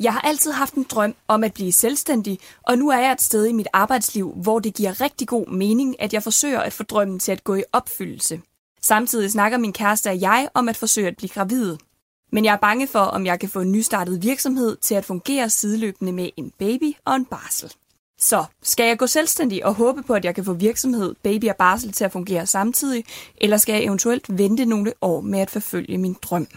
[0.00, 3.22] Jeg har altid haft en drøm om at blive selvstændig, og nu er jeg et
[3.22, 6.82] sted i mit arbejdsliv, hvor det giver rigtig god mening, at jeg forsøger at få
[6.82, 8.40] drømmen til at gå i opfyldelse.
[8.82, 11.76] Samtidig snakker min kæreste og jeg om at forsøge at blive gravid.
[12.32, 15.50] Men jeg er bange for, om jeg kan få en nystartet virksomhed til at fungere
[15.50, 17.72] sideløbende med en baby og en barsel.
[18.18, 21.56] Så skal jeg gå selvstændig og håbe på, at jeg kan få virksomhed, baby og
[21.56, 23.04] barsel til at fungere samtidig,
[23.36, 26.48] eller skal jeg eventuelt vente nogle år med at forfølge min drøm?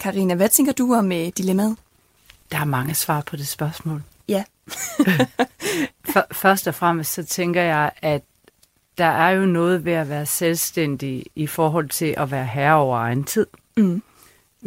[0.00, 1.76] Karina, hvad tænker du om øh, dilemmaet?
[2.52, 4.02] Der er mange svar på det spørgsmål.
[4.28, 4.44] Ja.
[6.32, 8.22] Først og fremmest så tænker jeg, at
[8.98, 12.98] der er jo noget ved at være selvstændig i forhold til at være herre over
[12.98, 13.46] egen tid.
[13.76, 14.02] Mm.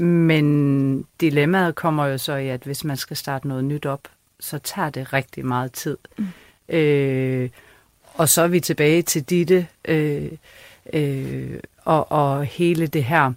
[0.04, 4.08] Men dilemmaet kommer jo så i, at hvis man skal starte noget nyt op,
[4.40, 5.98] så tager det rigtig meget tid.
[6.18, 6.28] Mm.
[6.76, 7.50] Øh,
[8.14, 10.32] og så er vi tilbage til Ditte øh,
[10.94, 13.34] øh, og, og hele det her,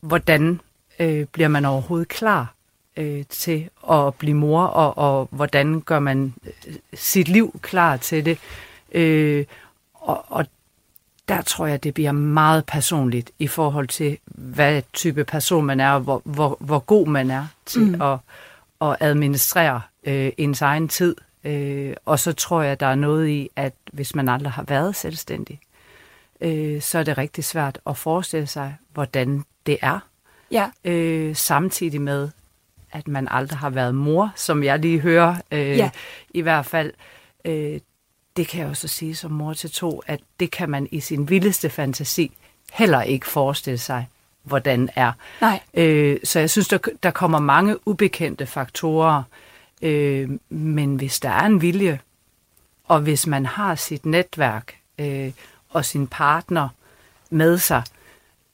[0.00, 0.60] hvordan
[1.00, 2.54] øh, bliver man overhovedet klar
[2.96, 6.34] øh, til at blive mor, og, og hvordan gør man
[6.66, 8.38] øh, sit liv klar til det.
[8.92, 9.44] Øh,
[9.94, 10.46] og, og
[11.28, 15.90] der tror jeg, det bliver meget personligt i forhold til, hvad type person man er,
[15.90, 18.02] og hvor, hvor, hvor god man er til mm.
[18.02, 18.18] at,
[18.82, 21.16] at administrere øh, ens egen tid.
[21.44, 24.96] Øh, og så tror jeg, der er noget i, at hvis man aldrig har været
[24.96, 25.60] selvstændig,
[26.40, 29.98] øh, så er det rigtig svært at forestille sig, hvordan det er.
[30.50, 30.70] Ja.
[30.84, 32.28] Øh, samtidig med,
[32.92, 35.90] at man aldrig har været mor, som jeg lige hører øh, Ja.
[36.30, 36.92] i hvert fald.
[37.44, 37.80] Øh,
[38.36, 41.28] det kan jeg også sige som mor til to, at det kan man i sin
[41.28, 42.32] vildeste fantasi
[42.72, 44.08] heller ikke forestille sig,
[44.42, 45.12] hvordan er.
[45.40, 45.60] Nej.
[45.74, 49.22] Øh, så jeg synes, der, der kommer mange ubekendte faktorer.
[49.82, 52.00] Øh, men hvis der er en vilje,
[52.84, 55.32] og hvis man har sit netværk øh,
[55.70, 56.68] og sin partner
[57.30, 57.82] med sig,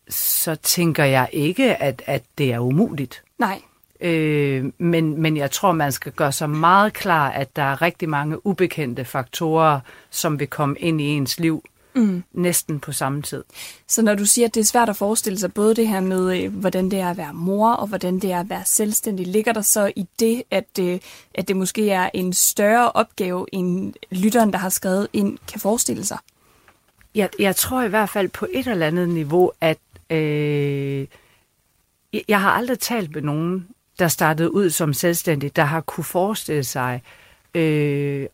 [0.08, 3.22] så tænker jeg ikke, at, at det er umuligt.
[3.38, 3.62] Nej.
[4.00, 8.08] Øh, men, men jeg tror, man skal gøre sig meget klar, at der er rigtig
[8.08, 11.64] mange ubekendte faktorer, som vil komme ind i ens liv
[11.96, 12.22] mm.
[12.32, 13.44] næsten på samme tid.
[13.88, 16.42] Så når du siger, at det er svært at forestille sig både det her med,
[16.42, 19.52] øh, hvordan det er at være mor, og hvordan det er at være selvstændig, ligger
[19.52, 21.00] der så i det, at, øh,
[21.34, 26.04] at det måske er en større opgave, end lytteren, der har skrevet ind, kan forestille
[26.04, 26.18] sig?
[27.14, 29.78] Jeg, jeg tror i hvert fald på et eller andet niveau, at
[30.10, 31.06] øh,
[32.12, 36.04] jeg- jeg har aldrig talt med nogen, der startede ud som selvstændig, der har kunne
[36.04, 37.25] forestille sig øh,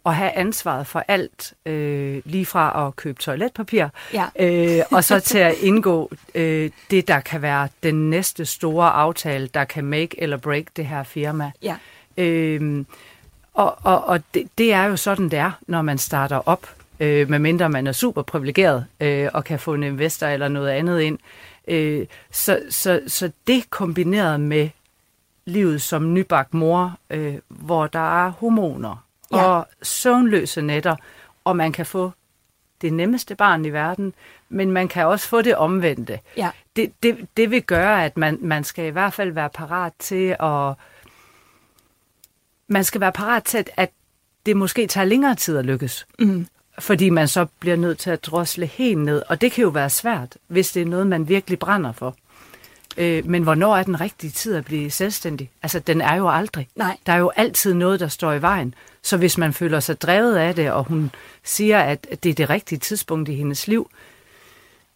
[0.06, 4.26] at have ansvaret for alt, øh, lige fra at købe toiletpapir, Ja.
[4.38, 9.46] øh, og så til at indgå øh, det, der kan være den næste store aftale,
[9.46, 11.50] der kan make eller break det her firma.
[11.62, 11.76] Ja.
[12.16, 12.86] Øhm,
[13.54, 16.66] og og, og det, det er jo sådan, det er, når man starter op,
[17.00, 21.00] øh, medmindre man er super privilegeret øh, og kan få en investor eller noget andet
[21.00, 21.18] ind.
[21.68, 24.68] Øh, så, så, så det kombineret med
[25.44, 29.44] livet som nybagt mor, øh, hvor der er hormoner Ja.
[29.44, 30.96] og søvnløse nætter,
[31.44, 32.12] og man kan få
[32.82, 34.14] det nemmeste barn i verden,
[34.48, 36.20] men man kan også få det omvendte.
[36.36, 36.50] Ja.
[36.76, 40.36] Det, det, det vil gøre, at man, man skal i hvert fald være parat til
[40.40, 40.74] at
[42.68, 43.90] man skal være parat til, at, at
[44.46, 46.06] det måske tager længere tid at lykkes.
[46.18, 46.46] Mm.
[46.78, 49.22] Fordi man så bliver nødt til at drosle helt ned.
[49.28, 52.16] Og det kan jo være svært, hvis det er noget, man virkelig brænder for.
[52.96, 55.50] Øh, men hvornår er den rigtige tid at blive selvstændig?
[55.62, 56.68] Altså, den er jo aldrig.
[56.76, 56.96] Nej.
[57.06, 58.74] Der er jo altid noget, der står i vejen.
[59.02, 61.10] Så hvis man føler sig drevet af det, og hun
[61.44, 63.90] siger, at det er det rigtige tidspunkt i hendes liv,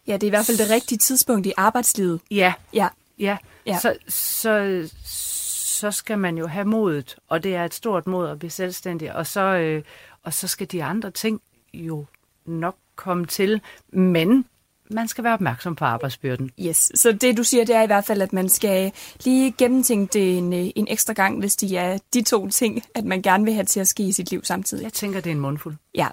[0.07, 2.19] Ja, det er i hvert fald det rigtige tidspunkt i arbejdslivet.
[2.31, 2.87] ja, Ja.
[3.19, 3.79] Ja, Ja.
[3.79, 8.39] Så, så, så skal man jo have modet, og det er et stort mod at
[8.39, 9.83] blive selvstændig, og så, øh,
[10.23, 11.41] og så skal de andre ting
[11.73, 12.05] jo
[12.45, 14.45] nok komme til, men
[14.89, 16.51] man skal være opmærksom på arbejdsbyrden.
[16.59, 18.91] Yes, så det du siger, det er i hvert fald, at man skal
[19.23, 23.05] lige gennemtænke det en, øh, en ekstra gang, hvis de er de to ting, at
[23.05, 24.83] man gerne vil have til at ske i sit liv samtidig.
[24.83, 25.75] Jeg tænker, det er en mundfuld.
[25.95, 26.07] Ja.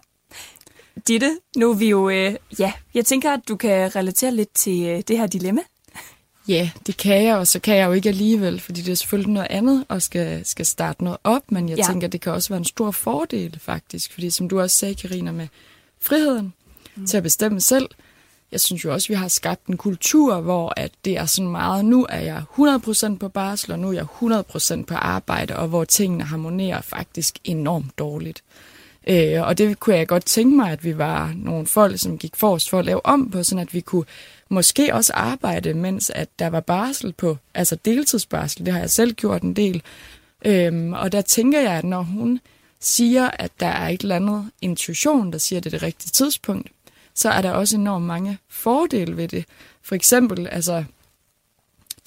[1.08, 4.86] Ditte, nu er vi jo, øh, ja, jeg tænker, at du kan relatere lidt til
[4.86, 5.60] øh, det her dilemma.
[6.48, 9.32] Ja, det kan jeg, og så kan jeg jo ikke alligevel, fordi det er selvfølgelig
[9.32, 11.84] noget andet og skal, skal starte noget op, men jeg ja.
[11.84, 15.32] tænker, det kan også være en stor fordel faktisk, fordi som du også sagde, Karina,
[15.32, 15.48] med
[16.00, 16.52] friheden
[16.96, 17.06] mm.
[17.06, 17.88] til at bestemme selv,
[18.54, 21.84] jeg synes jo også, vi har skabt en kultur, hvor at det er sådan meget,
[21.84, 24.06] nu er jeg 100% på barsel, og nu er jeg
[24.80, 28.42] 100% på arbejde, og hvor tingene harmonerer faktisk enormt dårligt.
[29.06, 32.36] Øh, og det kunne jeg godt tænke mig, at vi var nogle folk, som gik
[32.36, 34.04] forrest for at lave om på, sådan at vi kunne
[34.48, 39.12] måske også arbejde, mens at der var barsel på, altså deltidsbarsel, det har jeg selv
[39.12, 39.82] gjort en del.
[40.44, 42.40] Øhm, og der tænker jeg, at når hun
[42.80, 46.10] siger, at der er et eller andet intuition, der siger, at det er det rigtige
[46.10, 46.68] tidspunkt,
[47.14, 49.44] så er der også enormt mange fordele ved det.
[49.82, 50.84] For eksempel, altså,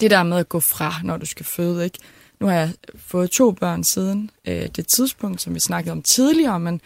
[0.00, 1.98] det der med at gå fra, når du skal føde, ikke?
[2.40, 6.60] Nu har jeg fået to børn siden øh, det tidspunkt, som vi snakkede om tidligere,
[6.60, 6.80] men,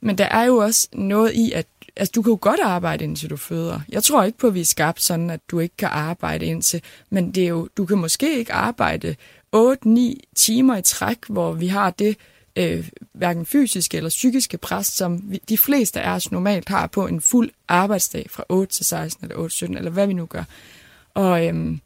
[0.00, 3.30] men der er jo også noget i, at altså, du kan jo godt arbejde, indtil
[3.30, 3.80] du føder.
[3.88, 6.82] Jeg tror ikke på, at vi er skabt sådan, at du ikke kan arbejde indtil,
[7.10, 9.16] men det er jo, du kan måske ikke arbejde
[9.56, 10.00] 8-9
[10.36, 12.16] timer i træk, hvor vi har det
[12.56, 17.06] øh, hverken fysiske eller psykiske pres, som vi, de fleste af os normalt har på
[17.06, 20.26] en fuld arbejdsdag fra 8 til 16 eller 8 til 17, eller hvad vi nu
[20.26, 20.44] gør.
[21.14, 21.80] Og, øhm,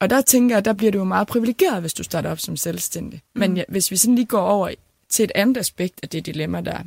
[0.00, 2.56] og der tænker jeg, der bliver du jo meget privilegeret, hvis du starter op som
[2.56, 3.22] selvstændig.
[3.34, 3.40] Mm.
[3.40, 4.70] Men ja, hvis vi sådan lige går over
[5.08, 6.78] til et andet aspekt af det dilemma der,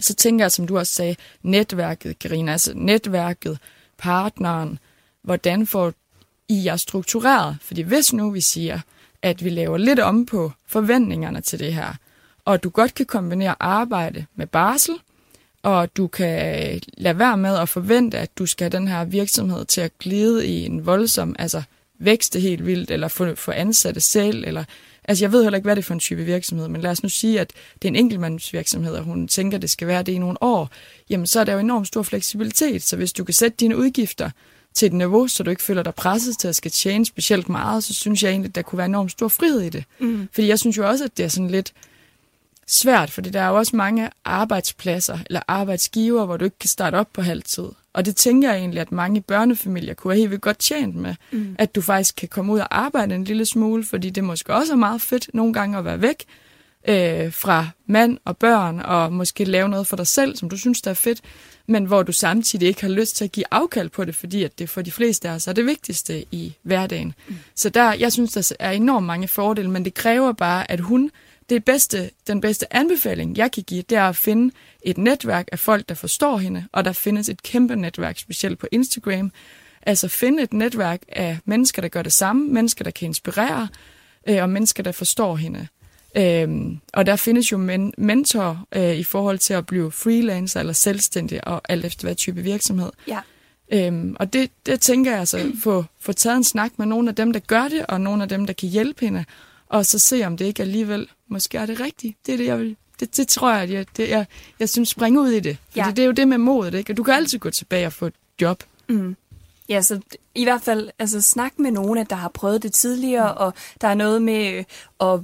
[0.00, 3.58] så tænker jeg, som du også sagde, netværket, Karina, altså netværket,
[3.98, 4.78] partneren,
[5.22, 5.92] hvordan får
[6.48, 7.56] I jer struktureret?
[7.60, 8.80] Fordi hvis nu vi siger,
[9.22, 11.94] at vi laver lidt om på forventningerne til det her,
[12.44, 14.94] og du godt kan kombinere arbejde med barsel,
[15.62, 19.64] og du kan lade være med at forvente, at du skal have den her virksomhed
[19.64, 21.62] til at glide i en voldsom, altså
[21.98, 24.64] vækste helt vildt, eller få, få ansatte selv, eller
[25.08, 27.02] Altså, jeg ved heller ikke, hvad det er for en type virksomhed, men lad os
[27.02, 27.52] nu sige, at
[27.82, 30.70] det er en enkeltmandsvirksomhed, og hun tænker, at det skal være det i nogle år,
[31.10, 32.82] jamen så er der jo enormt stor fleksibilitet.
[32.82, 34.30] Så hvis du kan sætte dine udgifter
[34.76, 37.84] til et niveau, så du ikke føler dig presset til at skal tjene specielt meget,
[37.84, 39.84] så synes jeg egentlig, at der kunne være enormt stor frihed i det.
[39.98, 40.28] Mm.
[40.32, 41.72] Fordi jeg synes jo også, at det er sådan lidt
[42.66, 46.96] svært, fordi der er jo også mange arbejdspladser eller arbejdsgiver, hvor du ikke kan starte
[46.96, 47.68] op på halvtid.
[47.92, 51.14] Og det tænker jeg egentlig, at mange børnefamilier kunne have helt vildt godt tjent med,
[51.32, 51.56] mm.
[51.58, 54.72] at du faktisk kan komme ud og arbejde en lille smule, fordi det måske også
[54.72, 56.24] er meget fedt nogle gange at være væk
[56.88, 60.82] øh, fra mand og børn, og måske lave noget for dig selv, som du synes,
[60.82, 61.20] der er fedt,
[61.66, 64.58] men hvor du samtidig ikke har lyst til at give afkald på det, fordi at
[64.58, 67.14] det for de fleste af os er det vigtigste i hverdagen.
[67.28, 67.34] Mm.
[67.54, 71.10] Så der, jeg synes, der er enormt mange fordele, men det kræver bare, at hun
[71.50, 75.58] det bedste, den bedste anbefaling, jeg kan give, det er at finde et netværk af
[75.58, 79.32] folk, der forstår hende, og der findes et kæmpe netværk, specielt på Instagram.
[79.82, 83.68] Altså finde et netværk af mennesker, der gør det samme, mennesker, der kan inspirere,
[84.28, 85.68] øh, og mennesker, der forstår hende.
[86.16, 90.72] Øhm, og der findes jo men- mentor øh, i forhold til at blive freelancer eller
[90.72, 92.90] selvstændig, og alt efter hvad type virksomhed.
[93.08, 93.20] Ja.
[93.72, 97.14] Øhm, og det, det tænker jeg altså, få, få taget en snak med nogle af
[97.14, 99.24] dem, der gør det, og nogle af dem, der kan hjælpe hende,
[99.68, 102.16] og så se, om det ikke alligevel måske er det rigtigt.
[102.26, 102.76] Det er det, jeg vil.
[103.00, 104.26] Det, det tror jeg, at jeg, det, jeg,
[104.60, 105.56] jeg synes springer ud i det.
[105.68, 105.90] Fordi ja.
[105.90, 106.92] det er jo det med modet, ikke?
[106.92, 108.62] Og du kan altid gå tilbage og få et job.
[108.88, 109.16] Mm.
[109.68, 110.00] Ja, så
[110.34, 113.38] i hvert fald altså, snak med nogen, der har prøvet det tidligere, mm.
[113.38, 114.64] og der er noget med øh,
[115.00, 115.20] at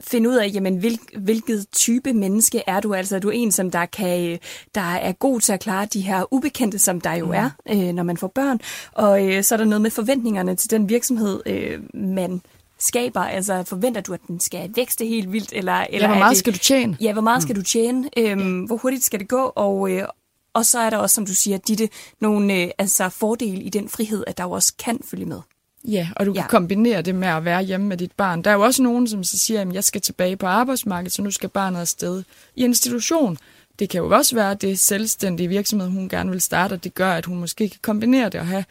[0.00, 2.94] finde ud af, jamen, hvil, hvilket type menneske er du?
[2.94, 4.38] Altså, er du en, som der, kan,
[4.74, 7.32] der er god til at klare de her ubekendte, som der jo mm.
[7.32, 8.60] er, øh, når man får børn?
[8.92, 12.42] Og øh, så er der noget med forventningerne til den virksomhed, øh, man
[12.78, 13.20] skaber?
[13.20, 15.52] Altså forventer du, at den skal vækste helt vildt?
[15.52, 16.96] Eller, eller ja, hvor meget det, skal du tjene?
[17.00, 17.42] Ja, hvor meget mm.
[17.42, 18.10] skal du tjene?
[18.16, 18.64] Øhm.
[18.64, 19.52] Hvor hurtigt skal det gå?
[19.54, 20.08] Og, øh,
[20.54, 21.88] og så er der også, som du siger, Ditte,
[22.20, 25.40] nogle øh, altså fordele i den frihed, at der jo også kan følge med.
[25.88, 26.40] Ja, og du ja.
[26.40, 28.42] kan kombinere det med at være hjemme med dit barn.
[28.42, 31.22] Der er jo også nogen, som så siger, at jeg skal tilbage på arbejdsmarkedet, så
[31.22, 32.22] nu skal barnet afsted
[32.56, 33.38] i institution.
[33.78, 36.94] Det kan jo også være, at det selvstændige virksomhed, hun gerne vil starte, og det
[36.94, 38.64] gør, at hun måske kan kombinere det og have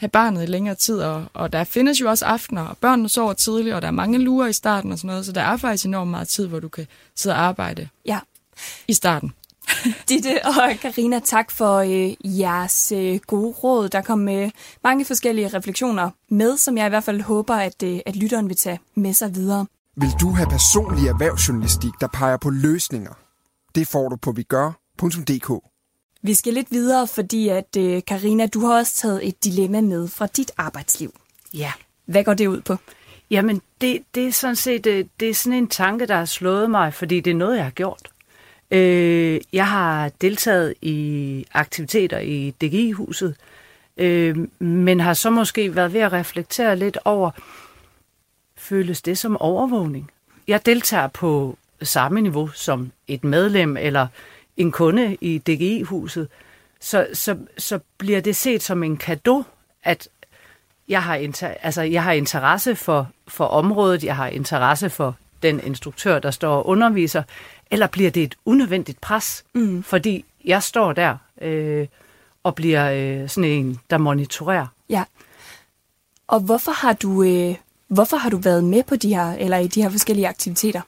[0.00, 3.32] have barnet i længere tid, og, og der findes jo også aftener, og børnene sover
[3.32, 5.84] tidligt, og der er mange lurer i starten og sådan noget, så der er faktisk
[5.84, 8.18] enormt meget tid, hvor du kan sidde og arbejde ja.
[8.88, 9.32] i starten.
[10.08, 13.88] Ditte og Karina, tak for øh, jeres øh, gode råd.
[13.88, 14.50] Der kom øh,
[14.84, 18.56] mange forskellige refleksioner med, som jeg i hvert fald håber, at, øh, at lytteren vil
[18.56, 19.66] tage med sig videre.
[19.96, 23.12] Vil du have personlig erhvervsjournalistik, der peger på løsninger?
[23.74, 25.64] Det får du på vigør.dk.
[26.22, 30.08] Vi skal lidt videre, fordi at øh, Karina, du har også taget et dilemma med
[30.08, 31.14] fra dit arbejdsliv.
[31.54, 31.72] Ja.
[32.06, 32.76] Hvad går det ud på?
[33.30, 36.24] Jamen, det, det er sådan set det, øh, det er sådan en tanke, der har
[36.24, 38.09] slået mig, fordi det er noget, jeg har gjort.
[38.70, 43.36] Øh, jeg har deltaget i aktiviteter i DGI-huset,
[43.96, 47.30] øh, men har så måske været ved at reflektere lidt over,
[48.56, 50.10] føles det som overvågning?
[50.48, 54.06] Jeg deltager på samme niveau som et medlem eller
[54.56, 56.28] en kunde i DGI-huset,
[56.80, 59.44] så, så, så bliver det set som en gave,
[59.84, 60.08] at
[60.88, 65.60] jeg har, inter, altså, jeg har interesse for, for området, jeg har interesse for den
[65.64, 67.22] instruktør, der står og underviser,
[67.70, 69.82] eller bliver det et unødvendigt pres, mm.
[69.82, 71.86] fordi jeg står der øh,
[72.42, 74.66] og bliver øh, sådan en, der monitorerer.
[74.88, 75.04] Ja.
[76.28, 77.54] Og hvorfor har du, øh,
[77.88, 80.80] hvorfor har du været med på de her, eller i de her forskellige aktiviteter?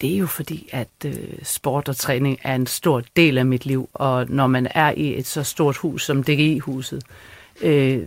[0.00, 3.66] Det er jo fordi, at øh, sport og træning er en stor del af mit
[3.66, 7.02] liv, og når man er i et så stort hus som DGI-huset,
[7.60, 8.02] øh,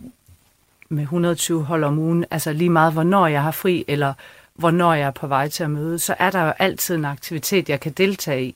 [0.89, 4.13] med 120 hold om ugen, altså lige meget hvornår jeg har fri, eller
[4.61, 7.69] hvornår jeg er på vej til at møde, så er der jo altid en aktivitet,
[7.69, 8.55] jeg kan deltage i.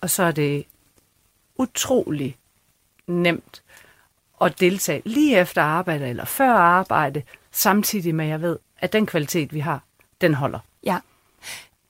[0.00, 0.64] Og så er det
[1.56, 2.36] utrolig
[3.06, 3.62] nemt
[4.40, 9.06] at deltage lige efter arbejde eller før arbejde, samtidig med, at jeg ved, at den
[9.06, 9.82] kvalitet, vi har,
[10.20, 10.58] den holder.
[10.84, 10.98] Ja.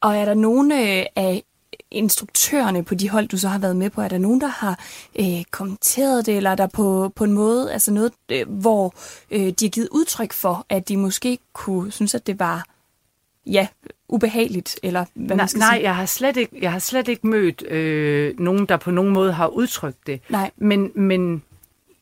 [0.00, 1.42] Og er der nogen øh, af
[1.90, 4.80] instruktørerne på de hold, du så har været med på, er der nogen, der har
[5.18, 8.94] øh, kommenteret det, eller er der på, på en måde, altså noget, øh, hvor
[9.30, 12.66] øh, de har givet udtryk for, at de måske kunne synes, at det var
[13.46, 13.66] ja,
[14.08, 15.82] ubehageligt, eller hvad nej, man nej, sige?
[15.82, 19.32] jeg har slet ikke, jeg har slet ikke mødt øh, nogen, der på nogen måde
[19.32, 20.20] har udtrykt det.
[20.28, 20.50] Nej.
[20.56, 21.42] Men, men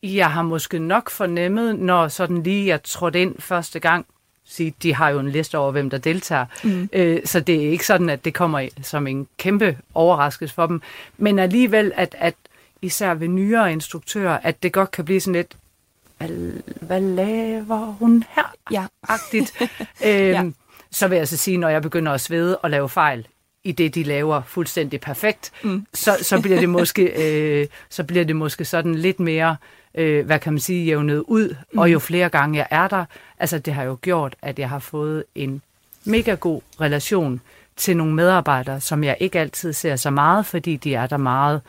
[0.03, 4.05] jeg har måske nok fornemmet, når sådan lige jeg trådte ind første gang,
[4.45, 6.45] sige, de har jo en liste over, hvem der deltager.
[6.63, 6.89] Mm.
[6.93, 10.81] Øh, så det er ikke sådan, at det kommer som en kæmpe overraskelse for dem.
[11.17, 12.35] Men alligevel, at, at
[12.81, 15.57] især ved nyere instruktører, at det godt kan blive sådan lidt,
[16.17, 16.29] hvad,
[16.81, 18.53] hvad laver hun her?
[18.71, 18.85] Ja.
[19.07, 19.53] Agtigt.
[19.61, 19.71] øhm,
[20.05, 20.43] ja.
[20.91, 23.27] Så vil jeg så sige, når jeg begynder at svede og lave fejl,
[23.63, 25.85] i det, de laver fuldstændig perfekt, mm.
[25.93, 29.55] så, så, bliver det måske, øh, så bliver det måske sådan lidt mere
[29.95, 31.79] øh, hvad kan man sige, jævnet ud, mm.
[31.79, 33.05] og jo flere gange jeg er der,
[33.39, 35.61] altså det har jo gjort, at jeg har fået en
[36.05, 37.41] mega god relation
[37.75, 41.61] til nogle medarbejdere, som jeg ikke altid ser så meget, fordi de er der meget,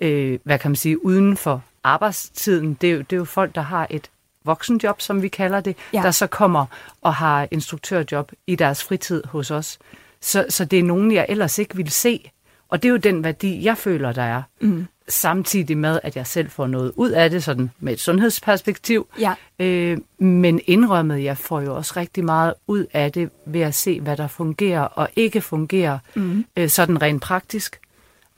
[0.00, 2.74] øh, hvad kan man sige, uden for arbejdstiden.
[2.80, 4.10] Det er, jo, det er jo folk, der har et
[4.44, 6.02] voksenjob, som vi kalder det, ja.
[6.02, 6.66] der så kommer
[7.02, 9.78] og har instruktørjob i deres fritid hos os.
[10.20, 12.30] Så, så det er nogen, jeg ellers ikke vil se.
[12.68, 14.42] Og det er jo den værdi, jeg føler, der er.
[14.60, 14.86] Mm.
[15.08, 19.06] Samtidig med, at jeg selv får noget ud af det, sådan med et sundhedsperspektiv.
[19.20, 19.34] Ja.
[19.58, 24.00] Øh, men indrømmet, jeg får jo også rigtig meget ud af det ved at se,
[24.00, 26.44] hvad der fungerer og ikke fungerer, mm.
[26.56, 27.80] øh, sådan rent praktisk.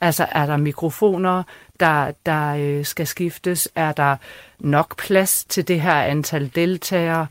[0.01, 1.43] Altså er der mikrofoner,
[1.79, 3.69] der, der øh, skal skiftes?
[3.75, 4.17] Er der
[4.59, 7.27] nok plads til det her antal deltagere?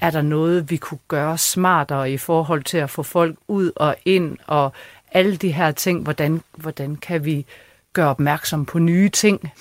[0.00, 3.96] Er der noget, vi kunne gøre smartere i forhold til at få folk ud og
[4.04, 4.36] ind?
[4.46, 4.72] Og
[5.12, 7.46] alle de her ting, hvordan, hvordan kan vi
[7.92, 9.52] gøre opmærksom på nye ting?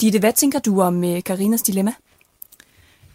[0.00, 1.92] Ditte, hvad tænker du om øh, Karinas dilemma?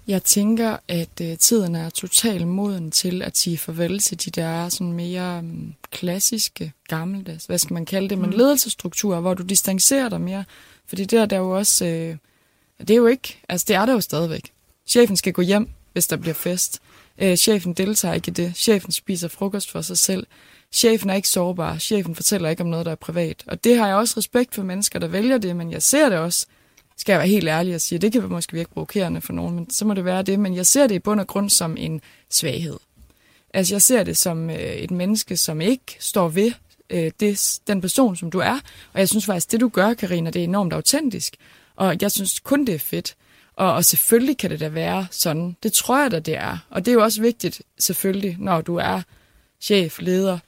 [0.07, 4.69] Jeg tænker, at uh, tiden er totalt moden til at sige farvel til de der
[4.69, 8.35] sådan mere um, klassiske, gammeldags, hvad skal man kalde det, men mm.
[8.35, 10.45] ledelsesstrukturer, hvor du distancerer dig mere.
[10.87, 13.93] Fordi det er der jo også, uh, det er jo ikke, altså det er der
[13.93, 14.51] jo stadigvæk.
[14.87, 16.81] Chefen skal gå hjem, hvis der bliver fest.
[17.21, 18.55] Uh, chefen deltager ikke i det.
[18.55, 20.27] Chefen spiser frokost for sig selv.
[20.71, 21.77] Chefen er ikke sårbar.
[21.77, 23.43] Chefen fortæller ikke om noget, der er privat.
[23.47, 26.17] Og det har jeg også respekt for mennesker, der vælger det, men jeg ser det
[26.17, 26.45] også
[26.97, 29.69] skal jeg være helt ærlig og sige, det kan måske virke provokerende for nogen, men
[29.69, 30.39] så må det være det.
[30.39, 32.77] Men jeg ser det i bund og grund som en svaghed.
[33.53, 36.51] Altså jeg ser det som øh, et menneske, som ikke står ved
[36.89, 38.59] øh, det, den person, som du er.
[38.93, 41.35] Og jeg synes faktisk, det du gør, Karina, det er enormt autentisk.
[41.75, 43.15] Og jeg synes kun, det er fedt.
[43.55, 45.55] Og, og selvfølgelig kan det da være sådan.
[45.63, 46.57] Det tror jeg da, det er.
[46.69, 49.01] Og det er jo også vigtigt, selvfølgelig, når du er
[49.61, 50.39] chef, leder,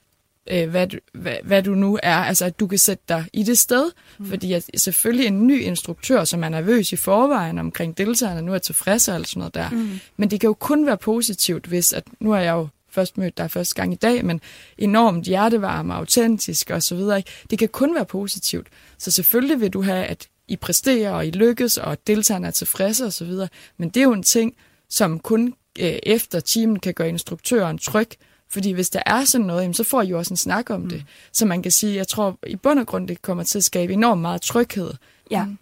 [0.52, 2.16] øh, hvad, du, hvad, hvad du nu er.
[2.16, 3.92] Altså, at du kan sætte dig i det sted.
[4.20, 4.26] Mm.
[4.26, 8.58] Fordi at selvfølgelig en ny instruktør, som er nervøs i forvejen omkring deltagerne, nu er
[8.58, 9.70] tilfredse og sådan noget der.
[9.70, 10.00] Mm.
[10.18, 13.38] Men det kan jo kun være positivt, hvis at nu er jeg jo først mødt
[13.38, 14.42] dig første gang i dag, men
[14.78, 17.24] enormt hjertevarm og autentisk og så videre.
[17.50, 18.68] Det kan kun være positivt.
[18.98, 23.06] Så selvfølgelig vil du have, at I præsterer, og I lykkes, og deltagerne er tilfredse
[23.06, 23.48] og så videre.
[23.78, 24.56] Men det er jo en ting,
[24.90, 28.10] som kun øh, efter timen kan gøre instruktøren tryg,
[28.50, 30.90] fordi hvis der er sådan noget, så får I jo også en snak om mm.
[30.90, 31.06] det.
[31.32, 33.94] Så man kan sige, jeg tror i bund og grund, det kommer til at skabe
[33.94, 34.94] enormt meget tryghed.
[35.32, 35.46] Ja.
[35.46, 35.58] Mm.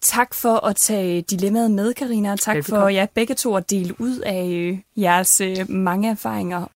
[0.00, 2.82] Tak for at tage dilemmaet med, Karina, tak Velbekomme.
[2.82, 6.66] for ja, begge to at dele ud af øh, jeres øh, mange erfaringer.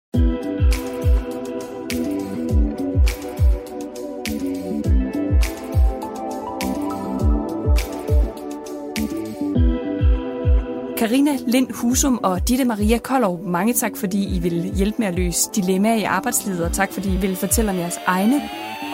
[10.98, 15.14] Karina Lind Husum og Ditte Maria Kollov, mange tak, fordi I vil hjælpe med at
[15.14, 18.42] løse dilemmaer i arbejdslivet, og tak, fordi I vil fortælle om jeres egne.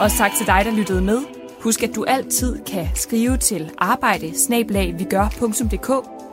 [0.01, 1.19] Og tak til dig, der lyttede med.
[1.61, 4.33] Husk, at du altid kan skrive til arbejde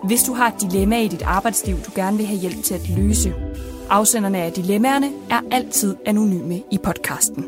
[0.03, 2.89] hvis du har et dilemma i dit arbejdsliv, du gerne vil have hjælp til at
[2.97, 3.33] løse.
[3.89, 7.45] Afsenderne af dilemmaerne er altid anonyme i podcasten.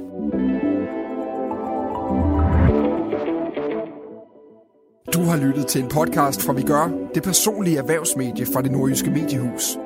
[5.13, 9.09] Du har lyttet til en podcast fra Vi Gør, det personlige erhvervsmedie fra det nordjyske
[9.09, 9.77] mediehus.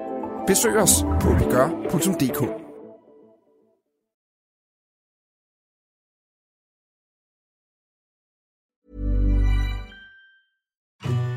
[0.48, 2.42] Besøg os på vigør.dk.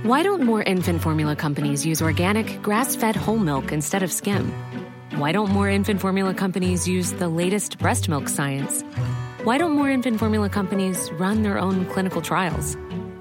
[0.05, 4.53] Why don't more infant formula companies use organic, grass-fed whole milk instead of skim?
[5.18, 8.85] Why don't more infant formula companies use the latest breast milk science?
[9.44, 12.76] Why don't more infant formula companies run their own clinical trials?